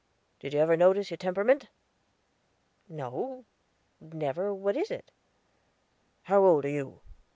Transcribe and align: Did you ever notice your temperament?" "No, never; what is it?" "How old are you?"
Did 0.39 0.53
you 0.55 0.59
ever 0.61 0.75
notice 0.75 1.11
your 1.11 1.17
temperament?" 1.19 1.67
"No, 2.89 3.45
never; 3.99 4.51
what 4.51 4.75
is 4.75 4.89
it?" 4.89 5.11
"How 6.23 6.43
old 6.43 6.65
are 6.65 6.69
you?" 6.69 7.01